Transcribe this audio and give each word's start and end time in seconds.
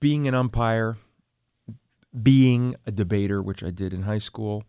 being 0.00 0.28
an 0.28 0.34
umpire, 0.34 0.96
being 2.22 2.76
a 2.86 2.90
debater, 2.90 3.42
which 3.42 3.62
I 3.62 3.70
did 3.70 3.92
in 3.92 4.02
high 4.02 4.18
school, 4.18 4.64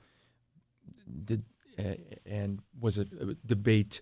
did 1.26 1.44
uh, 1.78 1.96
and 2.26 2.60
was 2.80 2.98
a, 2.98 3.02
a, 3.02 3.36
debate 3.46 4.02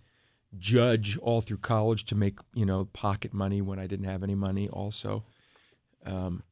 judge 0.58 1.18
all 1.20 1.42
through 1.42 1.58
college 1.58 2.06
to 2.06 2.16
make 2.16 2.40
you 2.54 2.66
know 2.66 2.86
pocket 2.86 3.34
money 3.34 3.62
when 3.62 3.80
I 3.80 3.88
didn't 3.88 4.08
have 4.08 4.24
any 4.24 4.36
money. 4.36 4.68
Also, 4.70 5.24
um, 6.06 6.44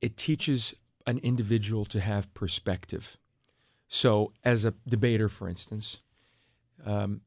it 0.00 0.16
teaches 0.16 0.74
an 1.06 1.18
individual 1.18 1.84
to 1.86 2.00
have 2.00 2.32
perspective. 2.34 3.16
So, 3.88 4.32
as 4.44 4.64
a 4.64 4.74
debater, 4.86 5.28
for 5.28 5.48
instance, 5.48 6.00
um, 6.84 7.20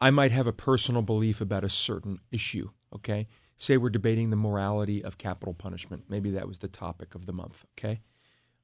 I 0.00 0.10
might 0.10 0.32
have 0.32 0.46
a 0.46 0.52
personal 0.52 1.02
belief 1.02 1.40
about 1.40 1.64
a 1.64 1.68
certain 1.68 2.20
issue. 2.30 2.70
Okay, 2.94 3.28
say 3.58 3.76
we're 3.76 3.90
debating 3.90 4.30
the 4.30 4.36
morality 4.36 5.04
of 5.04 5.18
capital 5.18 5.52
punishment. 5.52 6.04
Maybe 6.08 6.30
that 6.30 6.48
was 6.48 6.60
the 6.60 6.68
topic 6.68 7.14
of 7.14 7.26
the 7.26 7.32
month. 7.32 7.66
Okay, 7.76 8.00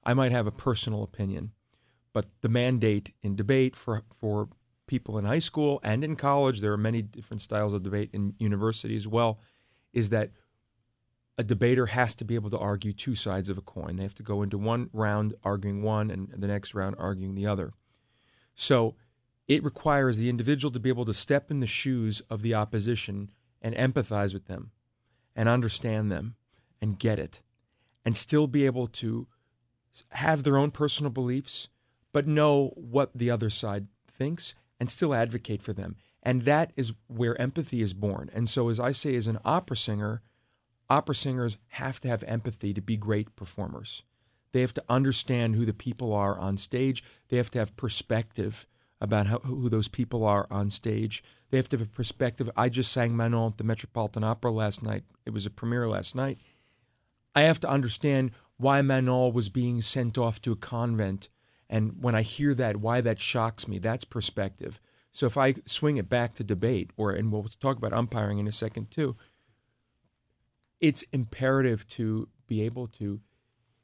I 0.04 0.14
might 0.14 0.32
have 0.32 0.46
a 0.46 0.52
personal 0.52 1.02
opinion, 1.02 1.50
but 2.12 2.26
the 2.40 2.48
mandate 2.48 3.12
in 3.22 3.36
debate 3.36 3.76
for 3.76 4.04
for 4.10 4.48
people 4.86 5.18
in 5.18 5.24
high 5.24 5.40
school 5.40 5.80
and 5.82 6.04
in 6.04 6.16
college, 6.16 6.60
there 6.60 6.72
are 6.72 6.78
many 6.78 7.02
different 7.02 7.40
styles 7.40 7.72
of 7.72 7.82
debate 7.82 8.10
in 8.12 8.34
university 8.38 8.96
as 8.96 9.08
well, 9.08 9.40
is 9.92 10.10
that 10.10 10.30
a 11.36 11.42
debater 11.42 11.86
has 11.86 12.14
to 12.14 12.24
be 12.24 12.36
able 12.36 12.50
to 12.50 12.58
argue 12.58 12.92
two 12.92 13.14
sides 13.14 13.50
of 13.50 13.58
a 13.58 13.62
coin. 13.62 13.96
They 13.96 14.04
have 14.04 14.14
to 14.14 14.22
go 14.22 14.42
into 14.42 14.56
one 14.56 14.88
round 14.92 15.34
arguing 15.42 15.82
one 15.82 16.10
and 16.10 16.28
the 16.36 16.46
next 16.46 16.74
round 16.74 16.94
arguing 16.98 17.34
the 17.34 17.46
other. 17.46 17.72
So 18.54 18.94
it 19.48 19.64
requires 19.64 20.16
the 20.16 20.28
individual 20.28 20.70
to 20.70 20.78
be 20.78 20.90
able 20.90 21.04
to 21.06 21.12
step 21.12 21.50
in 21.50 21.58
the 21.58 21.66
shoes 21.66 22.22
of 22.30 22.42
the 22.42 22.54
opposition 22.54 23.30
and 23.60 23.74
empathize 23.74 24.32
with 24.32 24.46
them 24.46 24.70
and 25.34 25.48
understand 25.48 26.10
them 26.10 26.36
and 26.80 26.98
get 26.98 27.18
it 27.18 27.42
and 28.04 28.16
still 28.16 28.46
be 28.46 28.66
able 28.66 28.86
to 28.86 29.26
have 30.10 30.42
their 30.42 30.56
own 30.56 30.70
personal 30.70 31.10
beliefs 31.10 31.68
but 32.12 32.26
know 32.28 32.72
what 32.76 33.10
the 33.14 33.30
other 33.30 33.50
side 33.50 33.88
thinks 34.08 34.54
and 34.78 34.90
still 34.90 35.12
advocate 35.12 35.60
for 35.60 35.72
them. 35.72 35.96
And 36.22 36.42
that 36.42 36.72
is 36.76 36.92
where 37.08 37.38
empathy 37.40 37.82
is 37.82 37.92
born. 37.92 38.30
And 38.32 38.48
so, 38.48 38.68
as 38.68 38.80
I 38.80 38.92
say, 38.92 39.14
as 39.16 39.26
an 39.26 39.38
opera 39.44 39.76
singer, 39.76 40.22
opera 40.88 41.14
singers 41.14 41.58
have 41.70 42.00
to 42.00 42.08
have 42.08 42.22
empathy 42.22 42.72
to 42.72 42.80
be 42.80 42.96
great 42.96 43.34
performers. 43.36 44.04
They 44.52 44.60
have 44.60 44.72
to 44.74 44.84
understand 44.88 45.56
who 45.56 45.66
the 45.66 45.74
people 45.74 46.14
are 46.14 46.38
on 46.38 46.56
stage. 46.56 47.02
They 47.28 47.36
have 47.36 47.50
to 47.50 47.58
have 47.58 47.76
perspective 47.76 48.66
about 49.04 49.28
how, 49.28 49.38
who 49.38 49.68
those 49.68 49.88
people 49.88 50.24
are 50.24 50.46
on 50.50 50.70
stage. 50.70 51.22
They 51.50 51.58
have 51.58 51.68
to 51.68 51.78
have 51.78 51.86
a 51.86 51.90
perspective. 51.90 52.50
I 52.56 52.68
just 52.68 52.90
sang 52.90 53.16
Manon 53.16 53.52
at 53.52 53.58
the 53.58 53.64
Metropolitan 53.64 54.24
Opera 54.24 54.50
last 54.50 54.82
night. 54.82 55.04
It 55.24 55.30
was 55.30 55.46
a 55.46 55.50
premiere 55.50 55.88
last 55.88 56.14
night. 56.14 56.38
I 57.34 57.42
have 57.42 57.60
to 57.60 57.70
understand 57.70 58.32
why 58.56 58.82
Manon 58.82 59.32
was 59.32 59.48
being 59.48 59.80
sent 59.82 60.18
off 60.18 60.40
to 60.42 60.52
a 60.52 60.56
convent 60.56 61.28
and 61.68 62.02
when 62.02 62.14
I 62.14 62.22
hear 62.22 62.54
that, 62.54 62.76
why 62.76 63.00
that 63.00 63.20
shocks 63.20 63.66
me, 63.66 63.78
that's 63.78 64.04
perspective. 64.04 64.80
So 65.12 65.26
if 65.26 65.36
I 65.36 65.54
swing 65.66 65.96
it 65.96 66.08
back 66.08 66.34
to 66.34 66.44
debate, 66.44 66.90
or 66.96 67.12
and 67.12 67.32
we'll 67.32 67.44
talk 67.60 67.76
about 67.76 67.92
umpiring 67.92 68.38
in 68.38 68.46
a 68.46 68.52
second 68.52 68.90
too, 68.90 69.16
it's 70.80 71.02
imperative 71.12 71.86
to 71.88 72.28
be 72.46 72.62
able 72.62 72.86
to 72.88 73.20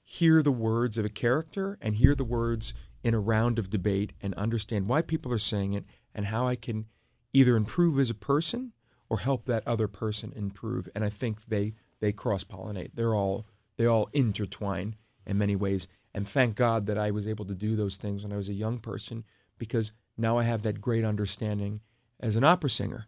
hear 0.03 0.43
the 0.43 0.53
words 0.53 0.99
of 0.99 1.05
a 1.05 1.09
character 1.09 1.79
and 1.81 1.97
hear 1.97 2.15
the 2.15 2.25
words 2.25 2.75
in 3.03 3.15
a 3.15 3.21
round 3.21 3.59
of 3.59 3.71
debate 3.71 4.13
and 4.21 4.35
understand 4.35 4.89
why 4.89 5.03
people 5.03 5.33
are 5.33 5.39
saying 5.39 5.73
it 5.73 5.85
and 6.15 6.27
how 6.27 6.47
I 6.47 6.57
can 6.57 6.87
either 7.33 7.57
improve 7.57 7.99
as 7.99 8.11
a 8.11 8.15
person 8.15 8.73
or 9.09 9.21
help 9.21 9.47
that 9.47 9.67
other 9.67 9.89
person 9.89 10.33
improve. 10.35 10.89
And 10.95 11.05
I 11.05 11.11
think 11.11 11.47
they 11.47 11.75
they 12.01 12.13
cross 12.13 12.45
pollinate. 12.45 12.93
They're 12.95 13.15
all 13.15 13.47
they 13.77 13.87
all 13.87 14.09
intertwine 14.13 14.97
in 15.27 15.39
many 15.39 15.57
ways. 15.57 15.89
And 16.13 16.27
thank 16.29 16.57
God 16.57 16.87
that 16.87 16.99
I 16.99 17.11
was 17.11 17.27
able 17.27 17.45
to 17.47 17.55
do 17.55 17.77
those 17.77 17.97
things 17.97 18.23
when 18.23 18.33
I 18.33 18.37
was 18.37 18.49
a 18.49 18.55
young 18.55 18.79
person 18.79 19.25
because 19.59 19.93
now 20.17 20.39
I 20.39 20.43
have 20.43 20.63
that 20.63 20.81
great 20.81 21.05
understanding 21.05 21.81
as 22.19 22.37
an 22.37 22.45
opera 22.45 22.71
singer 22.71 23.07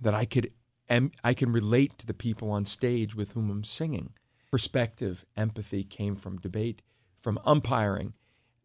that 0.00 0.14
I 0.14 0.24
could 0.24 0.50
I 1.22 1.34
can 1.34 1.50
relate 1.50 1.98
to 1.98 2.06
the 2.06 2.14
people 2.14 2.50
on 2.50 2.66
stage 2.66 3.14
with 3.14 3.32
whom 3.32 3.50
I'm 3.50 3.64
singing. 3.64 4.12
Perspective, 4.50 5.24
empathy 5.36 5.82
came 5.82 6.14
from 6.14 6.38
debate, 6.38 6.82
from 7.18 7.38
umpiring. 7.44 8.12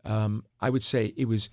Um, 0.06 0.46
I 0.60 0.70
would 0.70 0.84
say 0.84 1.14
it 1.18 1.28
was 1.28 1.50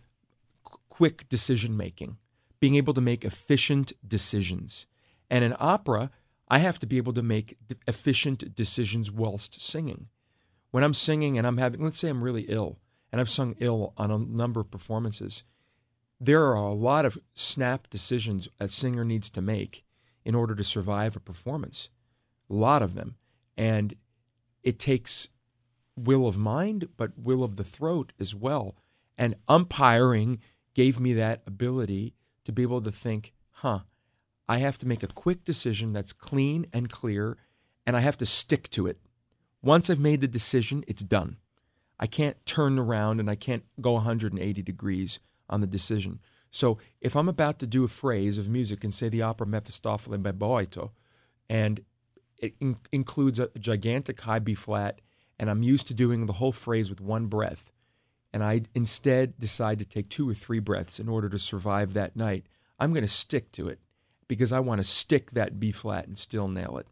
quick 0.89 1.29
decision 1.29 1.77
making, 1.77 2.17
being 2.61 2.75
able 2.75 2.95
to 2.95 3.01
make 3.01 3.25
efficient 3.25 3.93
decisions. 4.07 4.87
And 5.31 5.45
in 5.45 5.55
opera, 5.59 6.11
I 6.49 6.59
have 6.59 6.79
to 6.79 6.87
be 6.87 6.97
able 6.97 7.13
to 7.15 7.23
make 7.23 7.57
efficient 7.87 8.55
decisions 8.55 9.11
whilst 9.11 9.61
singing 9.61 10.09
when 10.77 10.85
I'm 10.85 10.93
singing 10.93 11.39
and 11.39 11.47
I'm 11.47 11.57
having, 11.57 11.83
let's 11.83 11.99
say 11.99 12.11
I'm 12.11 12.23
really 12.23 12.43
ill 12.51 12.79
and 13.11 13.19
I've 13.19 13.31
sung 13.31 13.55
ill 13.61 13.95
on 13.97 14.11
a 14.11 14.19
number 14.19 14.61
of 14.61 14.71
performances, 14.71 15.43
there 16.21 16.43
are 16.43 16.55
a 16.55 16.75
lot 16.75 17.07
of 17.07 17.17
snap 17.35 17.89
decisions 17.89 18.47
a 18.61 18.69
singer 18.69 19.03
needs 19.03 19.31
to 19.31 19.41
make 19.41 19.87
in 20.23 20.35
order 20.35 20.55
to 20.55 20.63
survive 20.63 21.17
a 21.17 21.21
performance. 21.21 21.89
A 22.51 22.53
lot 22.53 22.83
of 22.83 22.95
them. 22.95 23.17
And 23.57 23.95
it 24.63 24.79
takes 24.79 25.29
will 25.97 26.27
of 26.27 26.37
mind, 26.37 26.89
but 26.97 27.19
will 27.19 27.43
of 27.43 27.57
the 27.57 27.65
throat 27.65 28.13
as 28.21 28.35
well. 28.35 28.77
And 29.17 29.35
umpiring 29.49 30.41
gave 30.75 31.01
me 31.01 31.15
that 31.15 31.43
ability 31.47 32.15
to 32.45 32.53
be 32.53 32.63
able 32.63 32.83
to 32.83 32.93
think, 32.93 33.33
huh, 33.51 33.81
I 34.49 34.59
have 34.59 34.79
to 34.79 34.87
make 34.87 35.03
a 35.03 35.09
quick 35.09 35.45
decision 35.45 35.93
that's 35.93 36.13
clean 36.13 36.67
and 36.73 36.91
clear, 36.91 37.39
and 37.87 37.97
I 37.97 38.01
have 38.01 38.17
to 38.19 38.27
stick 38.27 38.71
to 38.71 38.87
it. 38.87 39.01
Once 39.63 39.91
I've 39.91 39.99
made 39.99 40.21
the 40.21 40.29
decision, 40.29 40.85
it's 40.87 41.03
done. 41.03 41.39
I 41.99 42.07
can't 42.07 42.45
turn 42.45 42.79
around 42.79 43.21
and 43.21 43.31
I 43.31 43.35
can't 43.35 43.65
go 43.81 43.93
180 43.93 44.63
degrees 44.63 45.19
on 45.49 45.61
the 45.61 45.67
decision. 45.67 46.21
So 46.51 46.79
if 47.01 47.17
I'm 47.17 47.29
about 47.29 47.59
to 47.61 47.67
do 47.67 47.85
a 47.85 47.89
phrase 47.89 48.39
of 48.39 48.49
music 48.49 48.85
and 48.85 48.93
say 48.93 49.09
the 49.09 49.23
opera 49.23 49.47
Mephistopheles 49.47 50.19
by 50.19 50.33
Boito, 50.33 50.91
and 51.49 51.81
it 52.39 52.55
in- 52.61 52.77
includes 52.93 53.39
a 53.39 53.49
gigantic 53.59 54.21
high 54.21 54.39
B 54.39 54.55
flat, 54.55 55.01
and 55.39 55.51
I'm 55.51 55.63
used 55.63 55.87
to 55.89 55.95
doing 55.95 56.27
the 56.27 56.35
whole 56.35 56.53
phrase 56.53 56.91
with 56.91 57.01
one 57.01 57.27
breath, 57.27 57.73
and 58.33 58.43
I 58.43 58.63
instead 58.75 59.39
decide 59.39 59.79
to 59.79 59.85
take 59.85 60.09
two 60.09 60.29
or 60.29 60.35
three 60.35 60.59
breaths 60.59 61.01
in 61.01 61.09
order 61.09 61.29
to 61.29 61.39
survive 61.39 61.95
that 61.95 62.17
night, 62.17 62.47
I'm 62.79 62.93
going 62.93 63.05
to 63.05 63.09
stick 63.09 63.53
to 63.53 63.69
it 63.69 63.81
because 64.29 64.53
I 64.53 64.61
want 64.61 64.81
to 64.81 64.85
stick 64.85 65.31
that 65.33 65.59
B 65.59 65.73
flat 65.73 66.07
and 66.07 66.19
still 66.19 66.49
nail 66.49 66.77
it. 66.79 66.89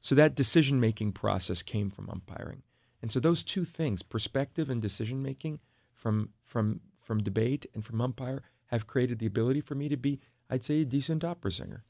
So 0.00 0.14
that 0.14 0.34
decision 0.34 0.78
making 0.78 1.12
process 1.12 1.62
came 1.62 1.90
from 1.90 2.08
umpiring. 2.08 2.62
And 3.02 3.10
so 3.12 3.20
those 3.20 3.42
two 3.42 3.64
things, 3.64 4.02
perspective 4.02 4.70
and 4.70 4.80
decision 4.80 5.22
making 5.22 5.60
from 5.94 6.30
from 6.42 6.80
from 6.96 7.22
debate 7.22 7.66
and 7.74 7.84
from 7.84 8.00
umpire 8.00 8.42
have 8.66 8.86
created 8.86 9.18
the 9.18 9.26
ability 9.26 9.60
for 9.60 9.74
me 9.74 9.88
to 9.88 9.96
be, 9.96 10.20
I'd 10.50 10.64
say, 10.64 10.82
a 10.82 10.84
decent 10.84 11.24
opera 11.24 11.52
singer. 11.52 11.84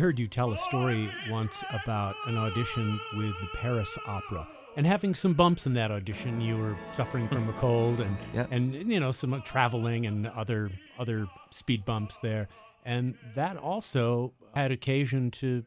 Heard 0.00 0.18
you 0.18 0.26
tell 0.26 0.52
a 0.52 0.58
story 0.58 1.10
once 1.28 1.62
about 1.70 2.16
an 2.26 2.36
audition 2.36 2.98
with 3.16 3.38
the 3.40 3.48
Paris 3.54 3.96
Opera 4.06 4.48
and 4.76 4.86
having 4.86 5.14
some 5.14 5.34
bumps 5.34 5.66
in 5.66 5.74
that 5.74 5.90
audition. 5.90 6.40
You 6.40 6.56
were 6.56 6.76
suffering 6.92 7.28
from 7.28 7.48
a 7.48 7.52
cold 7.54 8.00
and 8.00 8.16
yeah. 8.34 8.46
and 8.50 8.74
you 8.74 8.98
know 8.98 9.10
some 9.10 9.40
traveling 9.42 10.06
and 10.06 10.26
other 10.26 10.70
other 10.98 11.28
speed 11.50 11.84
bumps 11.84 12.18
there, 12.18 12.48
and 12.84 13.14
that 13.34 13.56
also 13.56 14.32
had 14.54 14.72
occasion 14.72 15.30
to 15.32 15.64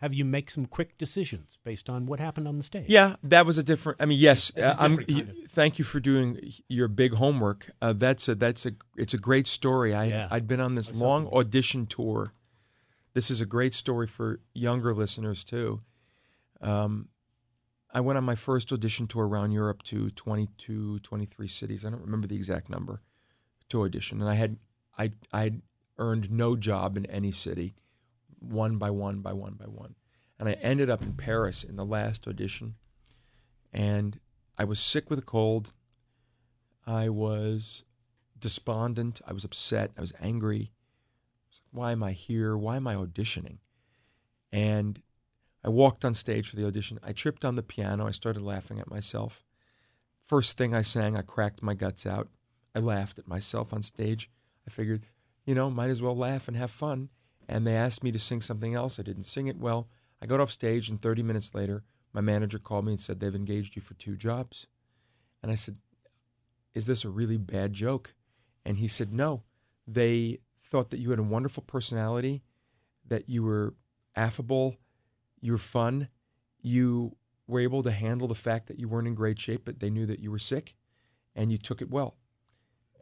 have 0.00 0.14
you 0.14 0.24
make 0.24 0.50
some 0.50 0.66
quick 0.66 0.96
decisions 0.96 1.58
based 1.64 1.88
on 1.88 2.06
what 2.06 2.20
happened 2.20 2.46
on 2.46 2.56
the 2.56 2.62
stage. 2.62 2.84
Yeah, 2.88 3.16
that 3.24 3.46
was 3.46 3.58
a 3.58 3.62
different. 3.62 4.00
I 4.00 4.04
mean, 4.04 4.18
yes, 4.18 4.52
uh, 4.56 4.76
I'm. 4.78 4.98
Kind 4.98 5.20
of. 5.20 5.50
Thank 5.50 5.78
you 5.78 5.84
for 5.84 6.00
doing 6.00 6.52
your 6.68 6.88
big 6.88 7.14
homework. 7.14 7.70
Uh, 7.80 7.94
that's 7.94 8.28
a 8.28 8.34
that's 8.34 8.66
a 8.66 8.72
it's 8.96 9.14
a 9.14 9.18
great 9.18 9.46
story. 9.46 9.94
I 9.94 10.04
yeah. 10.04 10.28
I'd 10.30 10.46
been 10.46 10.60
on 10.60 10.74
this 10.74 10.94
long 10.94 11.26
audition 11.28 11.86
tour 11.86 12.34
this 13.18 13.32
is 13.32 13.40
a 13.40 13.46
great 13.46 13.74
story 13.74 14.06
for 14.06 14.38
younger 14.54 14.94
listeners 14.94 15.42
too. 15.42 15.80
Um, 16.60 17.08
I 17.92 18.00
went 18.00 18.16
on 18.16 18.22
my 18.22 18.36
first 18.36 18.70
audition 18.72 19.08
tour 19.08 19.26
around 19.26 19.50
Europe 19.50 19.82
to 19.84 20.10
22, 20.10 21.00
23 21.00 21.48
cities. 21.48 21.84
I 21.84 21.90
don't 21.90 22.00
remember 22.00 22.28
the 22.28 22.36
exact 22.36 22.70
number. 22.70 23.02
to 23.70 23.82
audition, 23.82 24.20
and 24.20 24.30
I 24.30 24.34
had 24.34 24.58
I 24.96 25.10
I 25.32 25.54
earned 25.98 26.30
no 26.30 26.54
job 26.54 26.96
in 26.96 27.06
any 27.06 27.32
city, 27.32 27.74
one 28.38 28.78
by 28.78 28.90
one 28.90 29.18
by 29.18 29.32
one 29.32 29.54
by 29.54 29.66
one, 29.66 29.96
and 30.38 30.48
I 30.48 30.52
ended 30.52 30.88
up 30.88 31.02
in 31.02 31.14
Paris 31.14 31.64
in 31.64 31.74
the 31.74 31.84
last 31.84 32.28
audition, 32.28 32.76
and 33.72 34.20
I 34.56 34.62
was 34.62 34.78
sick 34.78 35.10
with 35.10 35.18
a 35.18 35.22
cold. 35.22 35.72
I 36.86 37.08
was 37.08 37.84
despondent. 38.38 39.20
I 39.26 39.32
was 39.32 39.44
upset. 39.44 39.90
I 39.98 40.02
was 40.02 40.12
angry. 40.20 40.70
Why 41.70 41.92
am 41.92 42.02
I 42.02 42.12
here? 42.12 42.56
Why 42.56 42.76
am 42.76 42.86
I 42.86 42.94
auditioning? 42.94 43.58
And 44.52 45.02
I 45.64 45.68
walked 45.68 46.04
on 46.04 46.14
stage 46.14 46.48
for 46.48 46.56
the 46.56 46.66
audition. 46.66 46.98
I 47.02 47.12
tripped 47.12 47.44
on 47.44 47.56
the 47.56 47.62
piano. 47.62 48.06
I 48.06 48.12
started 48.12 48.42
laughing 48.42 48.78
at 48.80 48.90
myself. 48.90 49.44
First 50.24 50.56
thing 50.56 50.74
I 50.74 50.82
sang, 50.82 51.16
I 51.16 51.22
cracked 51.22 51.62
my 51.62 51.74
guts 51.74 52.06
out. 52.06 52.28
I 52.74 52.80
laughed 52.80 53.18
at 53.18 53.28
myself 53.28 53.72
on 53.72 53.82
stage. 53.82 54.30
I 54.66 54.70
figured, 54.70 55.06
you 55.46 55.54
know, 55.54 55.70
might 55.70 55.90
as 55.90 56.02
well 56.02 56.16
laugh 56.16 56.48
and 56.48 56.56
have 56.56 56.70
fun. 56.70 57.08
And 57.48 57.66
they 57.66 57.74
asked 57.74 58.04
me 58.04 58.12
to 58.12 58.18
sing 58.18 58.40
something 58.40 58.74
else. 58.74 58.98
I 58.98 59.02
didn't 59.02 59.24
sing 59.24 59.46
it 59.46 59.58
well. 59.58 59.88
I 60.20 60.26
got 60.26 60.40
off 60.40 60.50
stage, 60.50 60.88
and 60.88 61.00
30 61.00 61.22
minutes 61.22 61.54
later, 61.54 61.84
my 62.12 62.20
manager 62.20 62.58
called 62.58 62.84
me 62.84 62.92
and 62.92 63.00
said, 63.00 63.20
They've 63.20 63.34
engaged 63.34 63.74
you 63.74 63.82
for 63.82 63.94
two 63.94 64.16
jobs. 64.16 64.66
And 65.42 65.50
I 65.50 65.54
said, 65.54 65.76
Is 66.74 66.86
this 66.86 67.04
a 67.04 67.08
really 67.08 67.38
bad 67.38 67.72
joke? 67.72 68.14
And 68.64 68.78
he 68.78 68.88
said, 68.88 69.12
No. 69.12 69.44
They 69.86 70.40
thought 70.68 70.90
that 70.90 70.98
you 70.98 71.10
had 71.10 71.18
a 71.18 71.24
wonderful 71.24 71.62
personality, 71.62 72.42
that 73.06 73.28
you 73.28 73.42
were 73.42 73.74
affable, 74.14 74.76
you 75.40 75.52
were 75.52 75.58
fun, 75.58 76.08
you 76.60 77.16
were 77.46 77.60
able 77.60 77.82
to 77.82 77.90
handle 77.90 78.28
the 78.28 78.34
fact 78.34 78.66
that 78.66 78.78
you 78.78 78.88
weren't 78.88 79.08
in 79.08 79.14
great 79.14 79.38
shape, 79.38 79.62
but 79.64 79.80
they 79.80 79.90
knew 79.90 80.06
that 80.06 80.20
you 80.20 80.30
were 80.30 80.38
sick, 80.38 80.74
and 81.34 81.50
you 81.50 81.58
took 81.58 81.80
it 81.80 81.90
well. 81.90 82.16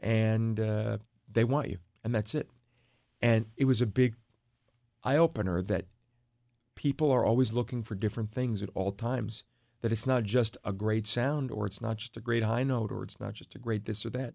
And 0.00 0.60
uh, 0.60 0.98
they 1.30 1.44
want 1.44 1.68
you, 1.68 1.78
and 2.04 2.14
that's 2.14 2.34
it. 2.34 2.48
And 3.20 3.46
it 3.56 3.64
was 3.64 3.80
a 3.80 3.86
big 3.86 4.14
eye 5.02 5.16
opener 5.16 5.62
that 5.62 5.86
people 6.74 7.10
are 7.10 7.24
always 7.24 7.52
looking 7.52 7.82
for 7.82 7.94
different 7.94 8.30
things 8.30 8.62
at 8.62 8.70
all 8.74 8.92
times. 8.92 9.44
That 9.82 9.92
it's 9.92 10.06
not 10.06 10.24
just 10.24 10.56
a 10.64 10.72
great 10.72 11.06
sound, 11.06 11.50
or 11.50 11.66
it's 11.66 11.80
not 11.80 11.96
just 11.96 12.16
a 12.16 12.20
great 12.20 12.42
high 12.42 12.62
note, 12.62 12.92
or 12.92 13.02
it's 13.02 13.20
not 13.20 13.34
just 13.34 13.54
a 13.54 13.58
great 13.58 13.84
this 13.84 14.06
or 14.06 14.10
that. 14.10 14.34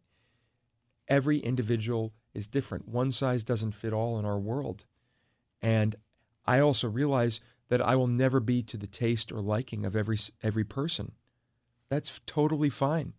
Every 1.08 1.40
individual 1.40 2.14
is 2.34 2.48
different. 2.48 2.88
One 2.88 3.12
size 3.12 3.44
doesn't 3.44 3.74
fit 3.74 3.94
all 3.94 4.18
in 4.18 4.26
our 4.26 4.40
world. 4.40 4.86
And 5.62 5.96
I 6.46 6.60
also 6.60 6.88
realize 6.88 7.40
that 7.70 7.82
I 7.82 7.96
will 7.96 8.08
never 8.08 8.40
be 8.40 8.62
to 8.64 8.78
the 8.78 8.88
taste 8.88 9.32
or 9.32 9.42
liking 9.42 9.86
of 9.86 9.96
every 9.96 10.18
every 10.44 10.64
person. 10.64 11.14
That's 11.90 12.20
totally 12.26 12.70
fine. 12.70 13.14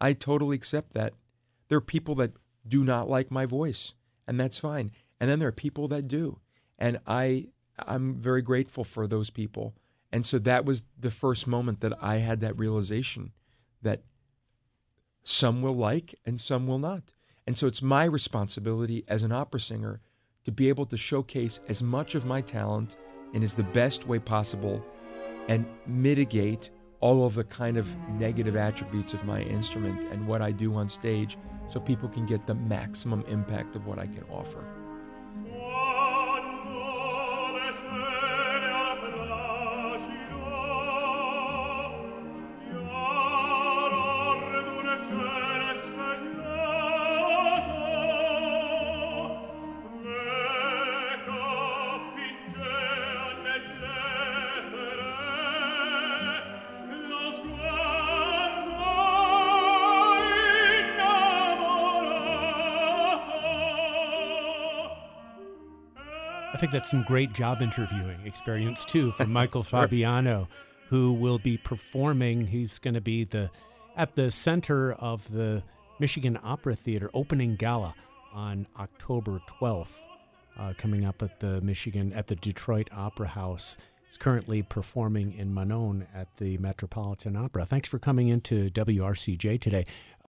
I 0.00 0.12
totally 0.12 0.56
accept 0.56 0.94
that. 0.94 1.14
There 1.68 1.78
are 1.78 1.82
people 1.82 2.14
that 2.16 2.32
do 2.66 2.84
not 2.84 3.08
like 3.08 3.30
my 3.30 3.46
voice, 3.46 3.94
and 4.26 4.38
that's 4.38 4.58
fine. 4.58 4.92
And 5.18 5.30
then 5.30 5.38
there 5.38 5.48
are 5.48 5.52
people 5.52 5.88
that 5.88 6.08
do. 6.08 6.38
And 6.78 6.98
I 7.06 7.48
I'm 7.78 8.14
very 8.14 8.42
grateful 8.42 8.84
for 8.84 9.06
those 9.06 9.30
people. 9.30 9.74
And 10.12 10.26
so 10.26 10.38
that 10.40 10.64
was 10.64 10.82
the 10.98 11.10
first 11.10 11.46
moment 11.46 11.80
that 11.80 11.92
I 12.02 12.16
had 12.16 12.40
that 12.40 12.58
realization 12.58 13.32
that 13.82 14.02
some 15.22 15.62
will 15.62 15.76
like 15.76 16.14
and 16.26 16.40
some 16.40 16.66
will 16.66 16.78
not. 16.78 17.12
And 17.50 17.58
so 17.58 17.66
it's 17.66 17.82
my 17.82 18.04
responsibility 18.04 19.02
as 19.08 19.24
an 19.24 19.32
opera 19.32 19.58
singer 19.58 20.00
to 20.44 20.52
be 20.52 20.68
able 20.68 20.86
to 20.86 20.96
showcase 20.96 21.58
as 21.66 21.82
much 21.82 22.14
of 22.14 22.24
my 22.24 22.40
talent 22.40 22.94
in 23.32 23.42
as 23.42 23.56
the 23.56 23.64
best 23.64 24.06
way 24.06 24.20
possible 24.20 24.80
and 25.48 25.66
mitigate 25.84 26.70
all 27.00 27.26
of 27.26 27.34
the 27.34 27.42
kind 27.42 27.76
of 27.76 27.96
negative 28.10 28.54
attributes 28.54 29.14
of 29.14 29.24
my 29.24 29.40
instrument 29.40 30.04
and 30.12 30.28
what 30.28 30.40
I 30.40 30.52
do 30.52 30.76
on 30.76 30.88
stage 30.88 31.38
so 31.66 31.80
people 31.80 32.08
can 32.08 32.24
get 32.24 32.46
the 32.46 32.54
maximum 32.54 33.24
impact 33.26 33.74
of 33.74 33.84
what 33.84 33.98
I 33.98 34.06
can 34.06 34.22
offer. 34.30 34.64
Think 66.60 66.72
that's 66.72 66.90
some 66.90 67.04
great 67.04 67.32
job 67.32 67.62
interviewing 67.62 68.20
experience 68.26 68.84
too 68.84 69.12
from 69.12 69.32
Michael 69.40 69.62
Fabiano, 69.62 70.46
who 70.88 71.14
will 71.14 71.38
be 71.38 71.56
performing. 71.56 72.46
He's 72.46 72.78
going 72.78 72.92
to 72.92 73.00
be 73.00 73.24
the 73.24 73.50
at 73.96 74.14
the 74.14 74.30
center 74.30 74.92
of 74.92 75.32
the 75.32 75.62
Michigan 75.98 76.38
Opera 76.44 76.76
Theater 76.76 77.08
opening 77.14 77.56
gala 77.56 77.94
on 78.34 78.66
October 78.78 79.40
12th, 79.58 80.00
uh, 80.58 80.74
coming 80.76 81.06
up 81.06 81.22
at 81.22 81.40
the 81.40 81.62
Michigan 81.62 82.12
at 82.12 82.26
the 82.26 82.36
Detroit 82.36 82.90
Opera 82.94 83.28
House. 83.28 83.78
He's 84.06 84.18
currently 84.18 84.62
performing 84.62 85.32
in 85.32 85.54
Manon 85.54 86.08
at 86.14 86.28
the 86.36 86.58
Metropolitan 86.58 87.36
Opera. 87.36 87.64
Thanks 87.64 87.88
for 87.88 87.98
coming 87.98 88.28
into 88.28 88.68
WRCJ 88.68 89.62
today. 89.62 89.86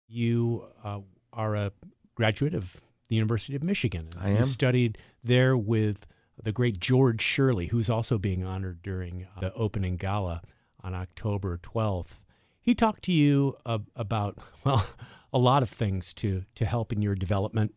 You 0.07 0.65
uh, 0.83 1.01
are 1.31 1.53
a 1.53 1.71
graduate 2.15 2.55
of 2.55 2.81
the 3.09 3.15
University 3.15 3.55
of 3.55 3.61
Michigan. 3.61 4.09
I 4.19 4.29
am. 4.29 4.37
You 4.37 4.45
studied 4.45 4.97
there 5.23 5.55
with 5.55 6.07
the 6.41 6.51
great 6.51 6.79
George 6.79 7.21
Shirley, 7.21 7.67
who's 7.67 7.89
also 7.89 8.17
being 8.17 8.43
honored 8.43 8.81
during 8.81 9.27
uh, 9.35 9.41
the 9.41 9.53
opening 9.53 9.97
gala 9.97 10.41
on 10.83 10.93
October 10.93 11.57
12th. 11.57 12.19
He 12.61 12.75
talked 12.75 13.03
to 13.05 13.11
you 13.11 13.55
uh, 13.65 13.79
about, 13.95 14.37
well, 14.63 14.85
a 15.33 15.37
lot 15.37 15.63
of 15.63 15.69
things 15.69 16.13
to, 16.15 16.43
to 16.55 16.65
help 16.65 16.91
in 16.91 17.01
your 17.01 17.15
development. 17.15 17.75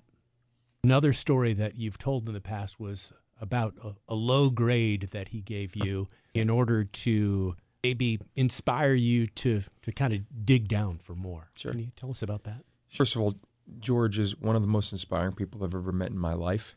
Another 0.85 1.13
story 1.13 1.53
that 1.55 1.77
you've 1.77 1.99
told 1.99 2.29
in 2.29 2.35
the 2.35 2.41
past 2.41 2.79
was 2.79 3.13
about 3.41 3.75
a, 3.83 3.93
a 4.09 4.15
low 4.15 4.51
grade 4.51 5.09
that 5.13 5.29
he 5.29 5.41
gave 5.41 5.77
you 5.77 6.09
in 6.35 6.51
order 6.51 6.85
to 6.85 7.57
maybe 7.83 8.19
inspire 8.37 8.95
you 8.95 9.27
to, 9.27 9.63
to 9.83 9.93
kind 9.93 10.13
of 10.13 10.21
dig 10.45 10.69
down 10.69 10.99
for 10.99 11.15
more. 11.15 11.51
Sure. 11.55 11.73
Can 11.73 11.81
you 11.81 11.93
tell 11.97 12.11
us 12.11 12.23
about 12.23 12.45
that? 12.45 12.65
First 12.89 13.15
of 13.15 13.23
all, 13.23 13.35
George 13.79 14.19
is 14.19 14.37
one 14.37 14.57
of 14.57 14.63
the 14.63 14.69
most 14.69 14.93
inspiring 14.93 15.33
people 15.33 15.63
I've 15.63 15.75
ever 15.75 15.93
met 15.93 16.11
in 16.11 16.19
my 16.19 16.33
life. 16.33 16.77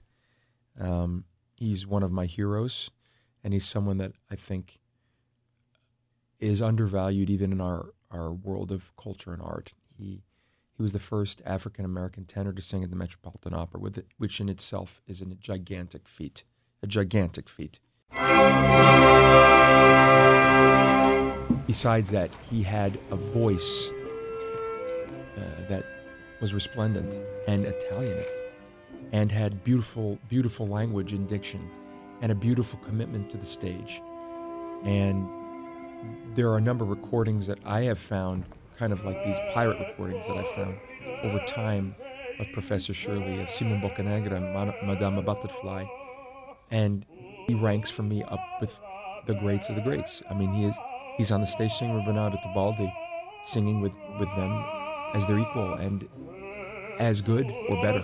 Um, 0.80 1.26
he's 1.62 1.86
one 1.86 2.02
of 2.02 2.12
my 2.12 2.26
heroes, 2.26 2.90
and 3.44 3.54
he's 3.54 3.66
someone 3.66 3.98
that 3.98 4.14
I 4.32 4.36
think 4.36 4.80
is 6.40 6.60
undervalued 6.62 7.30
even 7.30 7.52
in 7.52 7.62
our, 7.62 7.94
our 8.10 8.34
world 8.34 8.72
of 8.72 8.96
culture 8.98 9.32
and 9.32 9.42
art. 9.42 9.74
He 9.96 10.24
he 10.76 10.82
was 10.82 10.94
the 10.94 11.00
first 11.00 11.44
African 11.46 11.86
American 11.86 12.26
tenor 12.26 12.54
to 12.54 12.62
sing 12.62 12.84
at 12.84 12.90
the 12.90 12.96
Metropolitan 12.96 13.54
Opera, 13.54 13.80
it, 13.86 14.08
which 14.18 14.40
in 14.40 14.50
itself 14.50 15.00
is 15.06 15.22
a 15.22 15.26
gigantic 15.26 16.08
feat, 16.08 16.44
a 16.82 16.88
gigantic 16.88 17.48
feat. 17.48 17.80
Besides 21.68 22.10
that, 22.10 22.32
he 22.50 22.64
had 22.64 22.98
a 23.12 23.16
voice 23.16 23.92
uh, 25.38 25.42
that 25.70 25.86
was 26.42 26.56
resplendent 26.56 27.22
and 27.48 27.66
Italian 27.66 28.26
and 29.12 29.32
had 29.32 29.64
beautiful, 29.64 30.18
beautiful 30.30 30.68
language 30.68 31.14
and 31.14 31.28
diction 31.28 31.70
and 32.22 32.32
a 32.32 32.36
beautiful 32.36 32.80
commitment 32.80 33.30
to 33.30 33.38
the 33.38 33.46
stage. 33.46 34.02
And 34.84 35.28
there 36.34 36.50
are 36.50 36.58
a 36.58 36.62
number 36.62 36.84
of 36.84 36.90
recordings 36.90 37.48
that 37.48 37.60
I 37.66 37.82
have 37.82 38.00
found, 38.00 38.46
kind 38.78 38.94
of 38.94 39.04
like 39.04 39.24
these 39.24 39.40
pirate 39.54 39.80
recordings 39.80 40.28
that 40.28 40.38
I 40.38 40.44
found 40.44 40.78
over 41.24 41.40
time 41.46 41.96
of 42.40 42.52
Professor 42.54 42.94
Shirley, 42.94 43.42
of 43.42 43.50
Simon 43.50 43.82
Boccanegra, 43.82 44.86
Madame 44.86 45.24
Butterfly. 45.24 45.86
And 46.70 47.06
he 47.48 47.54
ranks 47.54 47.92
for 47.92 48.04
me 48.04 48.24
up 48.24 48.40
with 48.60 48.80
the 49.26 49.36
greats 49.36 49.70
of 49.70 49.76
the 49.76 49.82
greats. 49.82 50.24
I 50.30 50.34
mean, 50.34 50.54
he 50.54 50.66
is 50.66 50.76
he's 51.18 51.32
on 51.32 51.42
the 51.42 51.48
stage 51.48 51.72
singing 51.74 51.96
with 51.96 52.06
Bernardo 52.06 52.38
Tebaldi, 52.38 52.92
singing 53.44 53.82
with, 53.82 53.94
with 54.20 54.30
them 54.36 54.66
as 55.14 55.28
their 55.28 55.38
equal 55.38 55.74
and 55.74 56.08
as 57.00 57.22
good 57.22 57.46
or 57.70 57.82
better. 57.82 58.04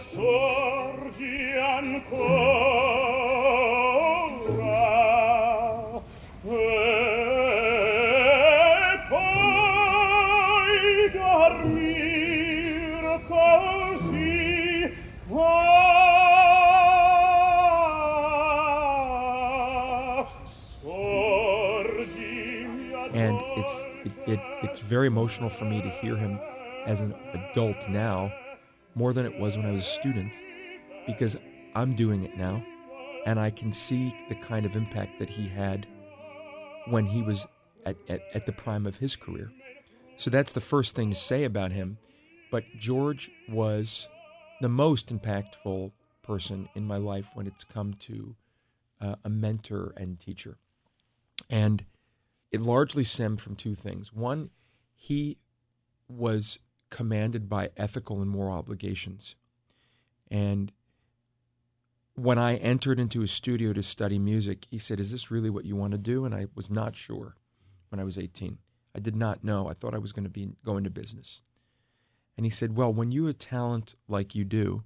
And 23.13 23.41
it's 23.57 23.85
it, 24.03 24.13
it, 24.27 24.39
it's 24.63 24.79
very 24.79 25.07
emotional 25.07 25.49
for 25.49 25.65
me 25.65 25.81
to 25.81 25.89
hear 25.89 26.15
him 26.15 26.39
as 26.85 27.01
an 27.01 27.15
adult 27.33 27.89
now 27.89 28.31
more 28.95 29.13
than 29.13 29.25
it 29.25 29.39
was 29.39 29.57
when 29.57 29.65
I 29.65 29.71
was 29.71 29.81
a 29.81 29.85
student 29.85 30.33
because 31.07 31.35
I'm 31.73 31.95
doing 31.95 32.23
it 32.23 32.37
now 32.37 32.63
and 33.25 33.39
I 33.39 33.49
can 33.49 33.71
see 33.71 34.15
the 34.29 34.35
kind 34.35 34.65
of 34.65 34.75
impact 34.75 35.19
that 35.19 35.29
he 35.29 35.47
had 35.47 35.87
when 36.87 37.05
he 37.07 37.21
was 37.21 37.45
at, 37.85 37.97
at, 38.07 38.21
at 38.33 38.45
the 38.45 38.51
prime 38.51 38.85
of 38.85 38.97
his 38.97 39.15
career. 39.15 39.51
So 40.15 40.29
that's 40.29 40.51
the 40.51 40.61
first 40.61 40.95
thing 40.95 41.09
to 41.09 41.15
say 41.15 41.43
about 41.43 41.71
him. 41.71 41.97
But 42.51 42.63
George 42.77 43.29
was 43.49 44.07
the 44.61 44.69
most 44.69 45.07
impactful 45.07 45.91
person 46.23 46.69
in 46.75 46.85
my 46.85 46.97
life 46.97 47.29
when 47.33 47.47
it's 47.47 47.63
come 47.63 47.93
to 47.95 48.35
uh, 49.01 49.15
a 49.23 49.29
mentor 49.29 49.93
and 49.97 50.19
teacher. 50.19 50.57
And 51.49 51.85
it 52.51 52.61
largely 52.61 53.03
stemmed 53.03 53.41
from 53.41 53.55
two 53.55 53.75
things. 53.75 54.13
One, 54.13 54.49
he 54.95 55.37
was 56.07 56.59
commanded 56.89 57.49
by 57.49 57.69
ethical 57.75 58.21
and 58.21 58.29
moral 58.29 58.57
obligations. 58.57 59.35
And 60.31 60.71
when 62.17 62.39
I 62.39 62.55
entered 62.55 62.99
into 62.99 63.21
his 63.21 63.31
studio 63.31 63.73
to 63.73 63.83
study 63.83 64.17
music, 64.17 64.65
he 64.71 64.79
said, 64.79 64.99
Is 64.99 65.11
this 65.11 65.29
really 65.29 65.51
what 65.51 65.65
you 65.65 65.75
want 65.75 65.91
to 65.91 65.99
do? 65.99 66.25
And 66.25 66.33
I 66.33 66.47
was 66.55 66.69
not 66.69 66.95
sure 66.95 67.35
when 67.89 67.99
I 67.99 68.03
was 68.03 68.17
18. 68.17 68.57
I 68.95 68.99
did 68.99 69.15
not 69.15 69.43
know. 69.43 69.69
I 69.69 69.73
thought 69.73 69.93
I 69.93 69.99
was 69.99 70.11
going 70.11 70.23
to 70.23 70.29
be 70.29 70.49
go 70.65 70.77
into 70.77 70.89
business. 70.89 71.41
And 72.35 72.45
he 72.45 72.49
said, 72.49 72.75
Well, 72.75 72.91
when 72.91 73.11
you 73.11 73.25
have 73.25 73.37
talent 73.37 73.93
like 74.07 74.33
you 74.33 74.43
do, 74.43 74.83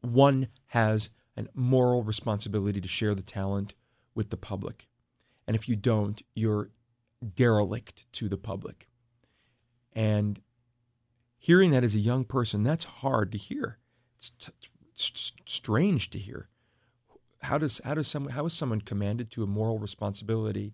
one 0.00 0.48
has 0.68 1.10
a 1.36 1.44
moral 1.54 2.02
responsibility 2.02 2.80
to 2.80 2.88
share 2.88 3.14
the 3.14 3.22
talent 3.22 3.74
with 4.16 4.30
the 4.30 4.36
public. 4.36 4.88
And 5.46 5.54
if 5.54 5.68
you 5.68 5.76
don't, 5.76 6.20
you're 6.34 6.70
derelict 7.36 8.04
to 8.14 8.28
the 8.28 8.36
public. 8.36 8.88
And 9.92 10.40
hearing 11.38 11.70
that 11.70 11.84
as 11.84 11.94
a 11.94 12.00
young 12.00 12.24
person, 12.24 12.64
that's 12.64 12.84
hard 12.84 13.30
to 13.32 13.38
hear. 13.38 13.78
It's, 14.16 14.30
t- 14.30 14.52
it's 14.98 15.32
strange 15.68 16.08
to 16.08 16.18
hear. 16.18 16.48
How 17.42 17.58
does 17.58 17.78
how 17.84 17.92
does 17.92 18.08
someone 18.08 18.32
how 18.32 18.46
is 18.46 18.54
someone 18.54 18.80
commanded 18.80 19.30
to 19.32 19.42
a 19.42 19.46
moral 19.46 19.78
responsibility 19.78 20.72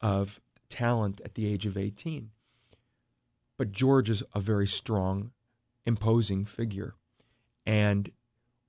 of 0.00 0.40
talent 0.68 1.20
at 1.24 1.34
the 1.34 1.46
age 1.46 1.64
of 1.64 1.76
18? 1.76 2.30
But 3.56 3.70
George 3.70 4.10
is 4.10 4.24
a 4.34 4.40
very 4.40 4.66
strong, 4.66 5.30
imposing 5.86 6.44
figure. 6.44 6.96
And 7.64 8.10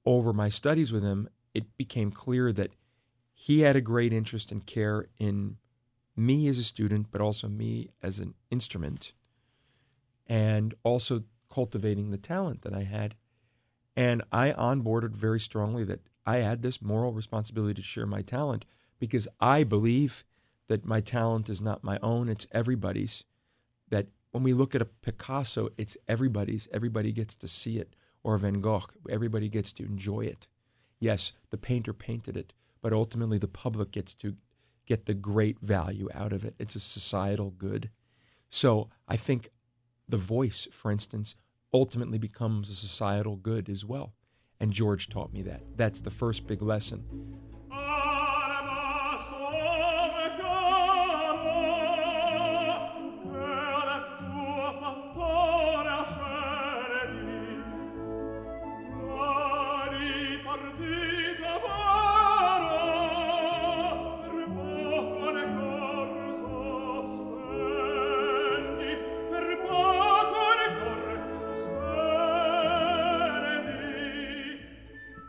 over 0.06 0.32
my 0.32 0.48
studies 0.48 0.92
with 0.92 1.02
him, 1.02 1.28
it 1.56 1.76
became 1.76 2.12
clear 2.12 2.54
that 2.54 2.70
he 3.34 3.62
had 3.62 3.76
a 3.76 3.82
great 3.82 4.14
interest 4.14 4.52
and 4.52 4.64
care 4.64 5.08
in 5.18 5.58
me 6.16 6.48
as 6.48 6.60
a 6.60 6.64
student, 6.64 7.08
but 7.10 7.20
also 7.20 7.48
me 7.48 7.90
as 8.04 8.20
an 8.20 8.36
instrument, 8.52 9.14
and 10.28 10.76
also 10.84 11.24
cultivating 11.52 12.12
the 12.12 12.18
talent 12.20 12.62
that 12.62 12.76
I 12.76 12.84
had. 12.84 13.16
And 13.98 14.22
I 14.32 14.52
onboarded 14.52 15.16
very 15.16 15.40
strongly 15.40 15.84
that 15.86 16.02
I 16.24 16.38
had 16.38 16.62
this 16.62 16.84
moral 16.84 17.14
responsibility 17.14 17.74
to 17.74 17.82
share 17.82 18.06
my 18.06 18.22
talent 18.22 18.64
because 19.00 19.28
I 19.40 19.64
believe 19.64 20.24
that 20.68 20.86
my 20.86 21.02
talent 21.02 21.50
is 21.50 21.62
not 21.62 21.84
my 21.84 21.98
own, 22.04 22.30
it's 22.30 22.46
everybody's. 22.52 23.24
That 23.90 24.08
when 24.32 24.44
we 24.44 24.54
look 24.54 24.76
at 24.76 24.84
a 24.84 24.86
Picasso, 24.86 25.70
it's 25.78 25.98
everybody's. 26.08 26.68
Everybody 26.72 27.12
gets 27.12 27.34
to 27.38 27.48
see 27.48 27.80
it. 27.80 27.96
Or 28.24 28.38
Van 28.38 28.62
Gogh, 28.62 28.84
everybody 29.10 29.50
gets 29.50 29.74
to 29.74 29.86
enjoy 29.86 30.22
it. 30.22 30.48
Yes, 31.00 31.32
the 31.50 31.58
painter 31.58 31.94
painted 31.94 32.38
it, 32.38 32.54
but 32.82 32.94
ultimately 32.94 33.40
the 33.40 33.48
public 33.48 33.92
gets 33.92 34.14
to 34.16 34.36
get 34.86 35.06
the 35.06 35.14
great 35.16 35.60
value 35.60 36.08
out 36.14 36.34
of 36.34 36.46
it. 36.46 36.54
It's 36.60 36.76
a 36.76 36.80
societal 36.80 37.50
good. 37.52 37.90
So 38.50 38.90
I 39.08 39.16
think 39.16 39.50
the 40.08 40.18
voice, 40.18 40.68
for 40.72 40.92
instance, 40.92 41.36
ultimately 41.74 42.18
becomes 42.18 42.70
a 42.70 42.76
societal 42.76 43.36
good 43.36 43.70
as 43.70 43.86
well. 43.86 44.14
And 44.60 44.72
George 44.72 45.10
taught 45.10 45.34
me 45.34 45.42
that. 45.44 45.62
That's 45.76 46.00
the 46.00 46.10
first 46.10 46.48
big 46.48 46.62
lesson. 46.62 47.04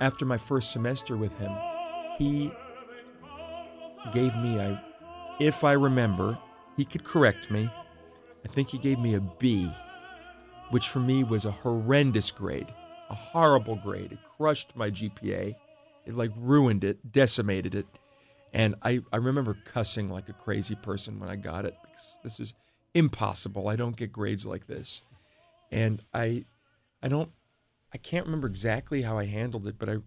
After 0.00 0.24
my 0.24 0.38
first 0.38 0.72
semester 0.72 1.16
with 1.16 1.36
him, 1.38 1.52
he 2.18 2.52
gave 4.12 4.36
me 4.36 4.58
a, 4.58 4.82
if 5.40 5.64
I 5.64 5.72
remember, 5.72 6.38
he 6.76 6.84
could 6.84 7.04
correct 7.04 7.50
me. 7.50 7.70
I 8.44 8.48
think 8.48 8.70
he 8.70 8.78
gave 8.78 8.98
me 8.98 9.14
a 9.14 9.20
B, 9.20 9.70
which 10.70 10.88
for 10.88 11.00
me 11.00 11.24
was 11.24 11.44
a 11.44 11.50
horrendous 11.50 12.30
grade, 12.30 12.72
a 13.10 13.14
horrible 13.14 13.76
grade. 13.76 14.12
It 14.12 14.18
crushed 14.36 14.76
my 14.76 14.90
GPA. 14.90 15.54
It 16.06 16.14
like 16.14 16.30
ruined 16.36 16.84
it, 16.84 17.12
decimated 17.12 17.74
it. 17.74 17.86
And 18.52 18.76
I, 18.82 19.00
I 19.12 19.16
remember 19.16 19.56
cussing 19.64 20.08
like 20.08 20.28
a 20.28 20.32
crazy 20.32 20.74
person 20.74 21.20
when 21.20 21.28
I 21.28 21.36
got 21.36 21.66
it 21.66 21.74
because 21.82 22.18
this 22.22 22.40
is 22.40 22.54
impossible. 22.94 23.68
I 23.68 23.76
don't 23.76 23.96
get 23.96 24.12
grades 24.12 24.46
like 24.46 24.66
this. 24.66 25.02
And 25.70 26.02
I 26.14 26.46
I 27.02 27.08
don't 27.08 27.30
I 27.92 27.98
can't 27.98 28.26
remember 28.26 28.46
exactly 28.46 29.02
how 29.02 29.18
I 29.18 29.24
handled 29.26 29.66
it, 29.66 29.78
but 29.78 29.88
I 29.88 29.98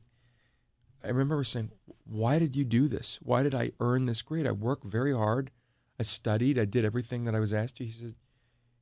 I 1.03 1.07
remember 1.07 1.43
saying, 1.43 1.71
"Why 2.03 2.37
did 2.37 2.55
you 2.55 2.63
do 2.63 2.87
this? 2.87 3.17
Why 3.21 3.41
did 3.41 3.55
I 3.55 3.71
earn 3.79 4.05
this 4.05 4.21
grade? 4.21 4.45
I 4.45 4.51
worked 4.51 4.83
very 4.83 5.13
hard. 5.13 5.51
I 5.99 6.03
studied. 6.03 6.59
I 6.59 6.65
did 6.65 6.85
everything 6.85 7.23
that 7.23 7.35
I 7.35 7.39
was 7.39 7.53
asked 7.53 7.77
to." 7.77 7.85
He 7.85 7.91
said, 7.91 8.15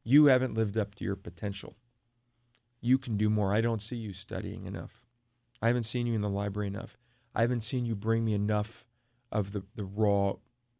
"You 0.03 0.25
haven't 0.25 0.53
lived 0.53 0.77
up 0.77 0.95
to 0.95 1.05
your 1.05 1.15
potential. 1.15 1.77
You 2.81 2.97
can 2.97 3.17
do 3.17 3.29
more. 3.29 3.53
I 3.53 3.61
don't 3.61 3.81
see 3.81 3.95
you 3.95 4.13
studying 4.13 4.65
enough. 4.65 5.05
I 5.61 5.67
haven't 5.67 5.83
seen 5.83 6.07
you 6.07 6.13
in 6.13 6.21
the 6.21 6.29
library 6.29 6.67
enough. 6.67 6.97
I 7.33 7.41
haven't 7.41 7.61
seen 7.61 7.85
you 7.85 7.95
bring 7.95 8.25
me 8.25 8.33
enough 8.33 8.85
of 9.31 9.51
the, 9.51 9.63
the 9.75 9.85
raw 9.85 10.35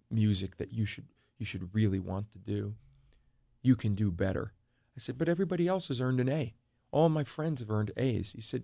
music 0.10 0.58
that 0.58 0.74
you 0.74 0.86
should 0.86 1.08
you 1.38 1.46
should 1.46 1.74
really 1.74 2.00
want 2.00 2.32
to 2.32 2.38
do. 2.38 2.76
You 3.62 3.78
can 3.78 3.96
do 3.96 4.12
better." 4.12 4.54
I 4.98 5.00
said, 5.00 5.18
"But 5.18 5.30
everybody 5.30 5.68
else 5.70 5.88
has 5.88 6.02
earned 6.02 6.20
an 6.20 6.28
A." 6.28 6.54
All 6.92 7.10
my 7.10 7.24
friends 7.24 7.62
have 7.62 7.72
earned 7.72 7.92
A's. 7.98 8.32
He 8.32 8.42
said, 8.42 8.64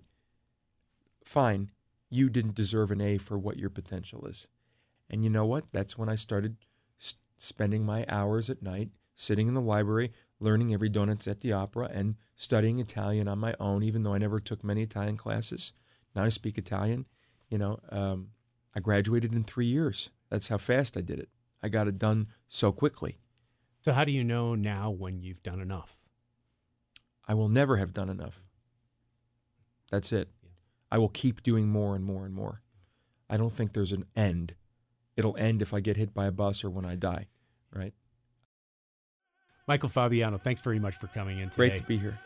Fine, 1.24 1.70
you 2.08 2.28
didn't 2.28 2.54
deserve 2.54 2.90
an 2.90 3.00
A 3.00 3.18
for 3.18 3.38
what 3.38 3.58
your 3.58 3.70
potential 3.70 4.26
is. 4.26 4.46
And 5.10 5.24
you 5.24 5.30
know 5.30 5.44
what? 5.44 5.66
That's 5.72 5.96
when 5.98 6.08
I 6.08 6.14
started 6.14 6.56
st- 6.96 7.20
spending 7.38 7.84
my 7.84 8.04
hours 8.08 8.50
at 8.50 8.62
night 8.62 8.90
sitting 9.16 9.48
in 9.48 9.54
the 9.54 9.60
library, 9.60 10.12
learning 10.38 10.72
every 10.72 10.88
donuts 10.88 11.26
at 11.26 11.40
the 11.40 11.52
opera, 11.52 11.90
and 11.92 12.16
studying 12.36 12.78
Italian 12.78 13.26
on 13.26 13.38
my 13.38 13.54
own, 13.58 13.82
even 13.82 14.02
though 14.02 14.14
I 14.14 14.18
never 14.18 14.38
took 14.38 14.62
many 14.62 14.82
Italian 14.82 15.16
classes. 15.16 15.72
Now 16.14 16.24
I 16.24 16.28
speak 16.28 16.58
Italian. 16.58 17.06
You 17.48 17.58
know, 17.58 17.80
um, 17.90 18.28
I 18.74 18.80
graduated 18.80 19.32
in 19.32 19.42
three 19.42 19.66
years. 19.66 20.10
That's 20.30 20.48
how 20.48 20.58
fast 20.58 20.96
I 20.96 21.00
did 21.00 21.18
it. 21.18 21.30
I 21.62 21.68
got 21.68 21.88
it 21.88 21.98
done 21.98 22.28
so 22.48 22.70
quickly. 22.70 23.18
So, 23.80 23.92
how 23.92 24.04
do 24.04 24.12
you 24.12 24.22
know 24.22 24.54
now 24.54 24.90
when 24.90 25.22
you've 25.22 25.42
done 25.42 25.60
enough? 25.60 25.96
I 27.26 27.34
will 27.34 27.48
never 27.48 27.76
have 27.76 27.92
done 27.92 28.08
enough. 28.08 28.44
That's 29.90 30.12
it. 30.12 30.28
I 30.90 30.98
will 30.98 31.08
keep 31.08 31.42
doing 31.42 31.68
more 31.68 31.94
and 31.94 32.04
more 32.04 32.24
and 32.24 32.34
more. 32.34 32.62
I 33.28 33.36
don't 33.36 33.52
think 33.52 33.72
there's 33.72 33.92
an 33.92 34.04
end. 34.14 34.54
It'll 35.16 35.36
end 35.36 35.62
if 35.62 35.74
I 35.74 35.80
get 35.80 35.96
hit 35.96 36.14
by 36.14 36.26
a 36.26 36.32
bus 36.32 36.62
or 36.62 36.70
when 36.70 36.84
I 36.84 36.94
die, 36.94 37.26
right? 37.72 37.94
Michael 39.66 39.88
Fabiano, 39.88 40.38
thanks 40.38 40.60
very 40.60 40.78
much 40.78 40.94
for 40.96 41.08
coming 41.08 41.38
in 41.38 41.50
today. 41.50 41.68
Great 41.68 41.76
to 41.78 41.82
be 41.84 41.98
here. 41.98 42.18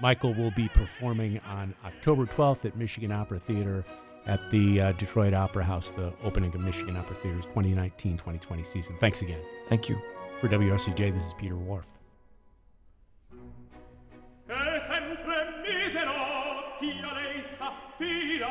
Michael 0.00 0.32
will 0.32 0.50
be 0.52 0.68
performing 0.68 1.38
on 1.40 1.74
October 1.84 2.24
12th 2.24 2.64
at 2.64 2.76
Michigan 2.76 3.12
Opera 3.12 3.38
Theater 3.38 3.84
at 4.26 4.40
the 4.50 4.80
uh, 4.80 4.92
Detroit 4.92 5.34
Opera 5.34 5.64
House, 5.64 5.90
the 5.92 6.12
opening 6.22 6.54
of 6.54 6.60
Michigan 6.60 6.96
Opera 6.96 7.16
Theater's 7.16 7.44
2019 7.46 8.12
2020 8.12 8.64
season. 8.64 8.96
Thanks 8.98 9.20
again. 9.20 9.40
Thank 9.68 9.88
you. 9.90 10.00
For 10.40 10.48
WRCJ, 10.48 11.12
this 11.12 11.26
is 11.26 11.34
Peter 11.38 11.54
Whorf. 11.54 11.99
chi 16.80 16.98
lei 16.98 17.44
s'affida, 17.44 18.48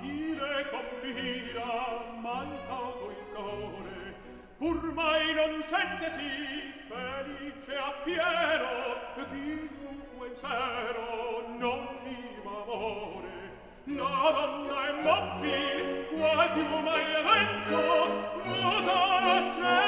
chi 0.00 0.34
le 0.34 0.66
confida, 0.70 2.04
mancato 2.18 3.10
il 3.10 3.34
core, 3.34 4.14
pur 4.56 4.92
mai 4.94 5.34
non 5.34 5.62
sente 5.62 6.08
sì, 6.08 6.72
felice 6.88 7.76
a 7.76 7.92
pieno, 8.02 9.28
chi 9.30 9.68
fu 9.76 10.16
quel 10.16 10.34
sero 10.40 11.54
non 11.58 11.86
viva 12.02 12.62
amore. 12.62 13.28
La 13.84 14.30
donna 14.32 14.86
è 14.88 15.02
mobile, 15.02 16.06
qual 16.16 16.52
più 16.52 16.78
mai 16.78 17.14
evento, 17.14 17.76
la 18.62 18.80
donna 18.80 19.79